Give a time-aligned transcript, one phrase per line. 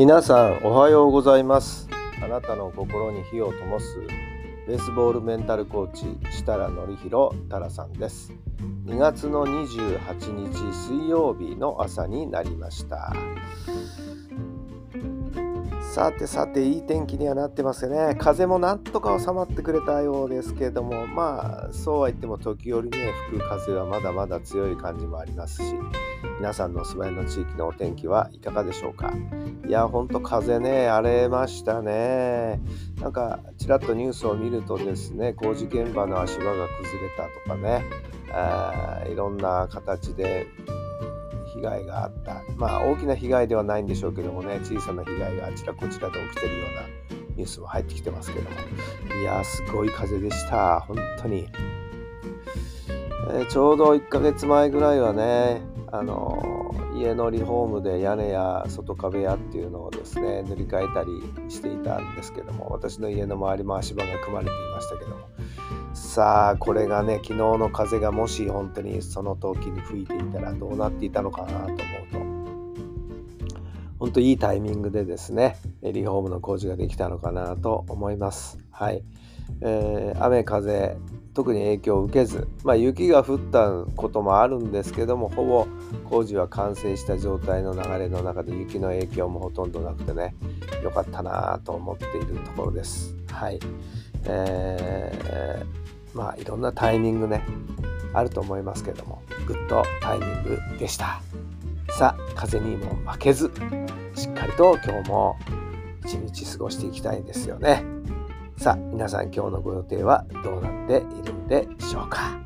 [0.00, 1.86] 皆さんおはようございます。
[2.24, 4.00] あなたの心に火を灯す。
[4.66, 8.32] ベースボールメンタルコーチ設楽範弘太良さんです。
[8.86, 13.12] 2月の28日水曜日の朝になりました。
[15.92, 18.14] さてさていい天気にはなってますよね。
[18.14, 25.74] 風もなんとか収まってくれたようですけれどもまあそうは言っても時折ね吹く風はまだまだ強い感じもありますし
[26.38, 29.12] 皆さんのお住まいの地域のお天気はいかがでしょうか？
[29.66, 32.60] いやほんと風ね荒れましたね。
[33.00, 37.84] なんかちらっとニュースを見るとですね工事現場の足場が崩れたとかね
[38.32, 40.46] あいろんな形で
[41.54, 42.42] 被害があった。
[42.56, 46.82] まあ大きな被害ではないんでしょうけどもね小さな被害があちらこちらで起きてるような
[47.36, 48.56] ニュースも入ってきてますけども。
[49.20, 50.80] いやすごい風でした。
[50.80, 51.48] 本当に、
[53.30, 65.16] えーちょうど1ヶ月前ぐらいはねあの家のリフォームで屋根や外壁やっていうのをですね塗り替えたりしていたんですけども私の家の周りも足場が組まれていましたけども。
[65.92, 72.20] さあこれがね昨日の風がもし本当にその時に吹いていたらどうなっていたのかなと思うと。
[73.98, 78.58] 本当いいタイミングでですねリフォームの工事ができたのかなと思います。
[78.70, 79.02] はい、
[79.60, 80.96] えー雨風
[81.40, 85.66] 特に影響を受けず、まあ、雪が降ったこともあるんですけどもほぼ
[86.04, 90.34] 工事は完成した状態の流れの中で雪の影響もほとんどなくてね
[90.84, 93.14] 良かったなと思っているところです。
[93.30, 93.58] はい、
[94.26, 95.80] えー
[96.12, 97.42] まあいろんなタイミングね
[98.12, 101.22] あると思いますけどもグッドタイミングでした。
[101.88, 103.50] さあ風にも負けず
[104.14, 105.38] しっかりと今日も
[106.04, 107.99] 一日過ごしていきたいんですよね。
[108.62, 112.38] さあ皆さん今日のご予定はどうなっているんでしょうか？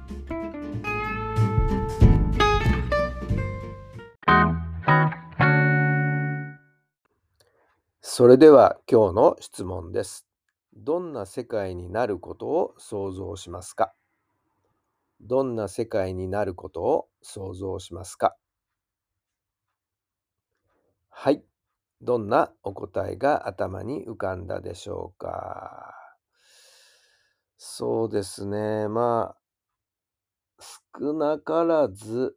[8.01, 10.25] それでは今日の質問です。
[10.77, 13.93] どんな世界になることを想像しますか？
[15.21, 18.37] どんな世界になることを想像しますか？
[21.11, 21.43] はい。
[22.03, 26.03] どんなお答えが頭に浮かんだでしょうか？
[27.57, 28.89] そうですね。
[28.89, 30.65] まあ、
[30.99, 32.37] 少なからず、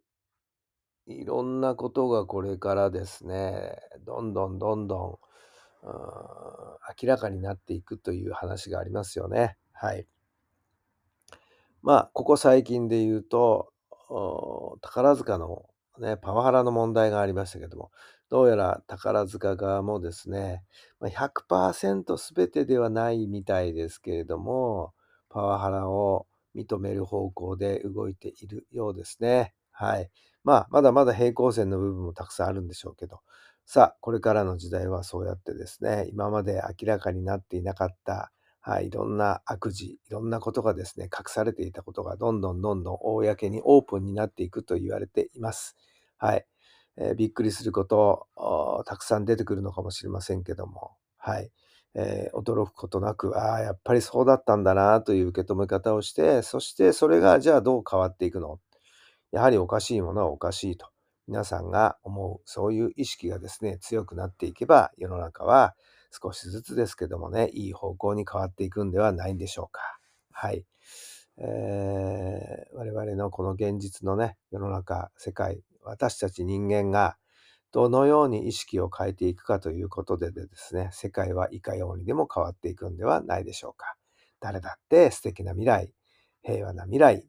[1.08, 5.20] いろんなことがこれからですね、どんどんどんど
[5.84, 5.98] ん、うん
[7.02, 9.58] 明らかになっていくという話がありますよね。
[9.74, 10.08] はい。
[11.82, 13.72] まあ、ここ最近で言うと、
[14.10, 15.66] お宝塚の
[16.00, 17.92] ね、パワハラの問題がありましたけども、
[18.30, 20.64] どうやら宝塚側もですね、
[21.00, 24.94] ま100%全てではないみたいですけれども、
[25.38, 26.26] パワハラを
[26.56, 29.54] 認める方向で動いているようですね。
[29.72, 30.10] はい。
[30.44, 33.20] まあ、まだまだ平行線の部分もたくさんあるんでしょうけど、
[33.64, 38.32] さあ、これからの時代はそうやってですね、今まで明らかになっていなかった、
[38.62, 45.76] はい、いろんな悪事、いろんなことがですね、隠されていたことがどんどんどんどん公にオープンになっていくと言われています。
[46.18, 46.48] はい。
[46.98, 48.26] えーびっくりすること
[48.88, 51.52] たくさん出てくるのかもしれませんけども、はい。
[51.96, 58.60] えー驚くことなく、ああ、やっぱりそうだったんだなという受け止め方をして、そしてそれがじゃあどう変わっていくの？
[59.32, 60.88] やはりおかしいものはおかしいと。
[61.28, 65.76] 皆さんが思う、そういう意識がですね、強くなっていけば、世の中は
[66.12, 69.82] 少しずつですけどもね、いい方向に変わっていくんではないんでしょうか。
[70.32, 70.66] はい。
[71.40, 77.18] えー我々のこの現実のね、世の中、世界、私たち人間が
[77.72, 83.96] どのように意識を変えていくかということでですね、世界はいかようにでも変わっていくんではないでしょうか。
[84.40, 85.94] 誰だって素敵な未来、
[86.44, 87.28] 平和な未来、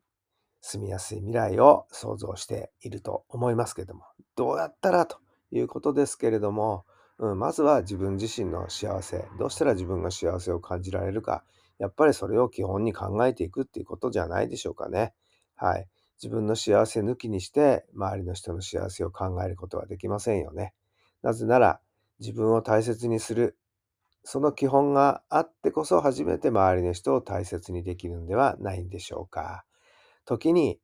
[0.61, 4.05] 住みやすい未来を想像していると思いますけれども、
[4.37, 5.19] どうやったらと
[5.51, 6.85] いうことですけれども、
[7.19, 11.45] うん、まずは自分自身の幸せ、どうしたら自分が幸せを感じられるか、
[11.79, 15.15] やっぱりそれを基本に考えていくっていうことじゃないでしょうかね。
[15.57, 15.89] はい。
[16.23, 20.75] 自分の幸せ抜きにして、周りの人の幸せを考えることはできませんよね。
[21.23, 21.81] なぜなら、
[22.19, 23.57] 自分を大切にする、
[24.25, 29.65] その基本があってこそ初めて周りの人を大切にできるんではないんでしょうか。
[30.25, 30.81] 時に、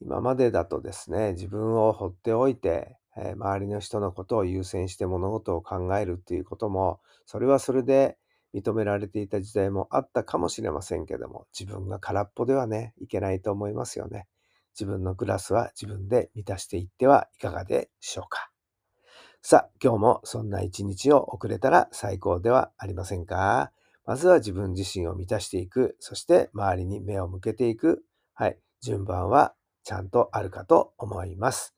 [0.00, 8.16] 今までだとですね、自分を放っておいて、えー、周りの人のことを優先して物事を考えるっていうことも、それはそれで
[8.54, 14.26] 認められていた時代もあったかもしれませんけども、自分が空っぽではね、いけないと思いますよね。
[14.78, 18.50] 自分のグラスは自分で満たしていってはいかがでしょうか。
[19.42, 23.72] さあ、今日もそんな一日を送れたら最高ではありませんか？
[24.06, 28.04] まずは自分自身を満たしていく、そして周りに目を向けていく。
[28.34, 29.54] はい、順番は
[29.84, 31.74] ちゃんとあるかと思います。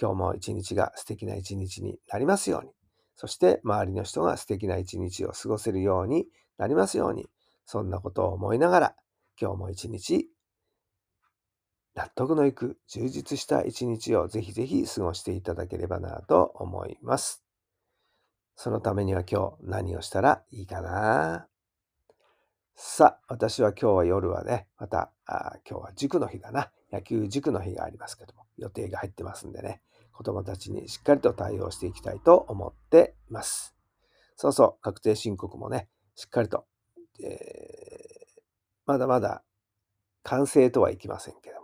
[0.00, 2.70] 今日も一日が素敵な一日になりますように。
[3.16, 7.28] そして周りの人が素敵な一日を過ごせるようになりますように。
[7.66, 8.94] そんなことを思いながら、
[9.40, 10.30] 今日も一日、
[11.94, 17.42] 納得のいく充実した一日をぜひぜひ過ごしていただければなと思います。
[18.54, 21.46] そのためには今日何をしたらいいかな？
[22.74, 26.70] さあ、私は今日は夜はね、また、あ今日は塾の日だな。
[26.92, 29.82] 野球塾の日がありますけども、予定が入ってますんでね、
[30.12, 33.74] 子供たちにしっかりと対応していきたいと思ってます。
[34.36, 36.66] そうそう、確定申告もね、しっかりと、
[37.20, 38.40] えー、
[38.86, 39.42] まだまだ
[40.22, 41.57] 完成とはいきませんけど、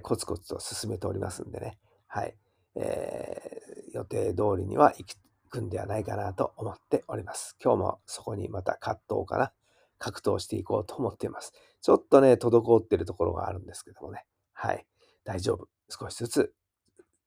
[0.00, 2.36] コツコツと進めておりますんでね、はい、
[2.76, 5.16] えー、予定通りには行
[5.50, 7.56] くんではないかなと思っております。
[7.62, 9.52] 今日もそこにまた葛藤かな。
[9.98, 11.52] 格闘していこうと思っています。
[11.80, 14.26] ちょっとね、滞ってるところがあるんですけどもね。
[14.52, 14.84] はい。
[15.24, 15.68] 大丈夫。
[15.88, 16.54] 少しずつ、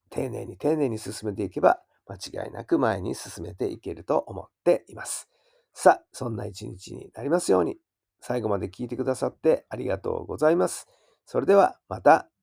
[0.09, 5.27] 丁寧に丁寧に進めていけば、間違いなく前に進めていけると思っています。
[5.73, 7.77] さあ、そんな一日になりますように、
[8.19, 10.87] 最後まで聞いてくださってありがとうございます。
[11.25, 12.29] それではまた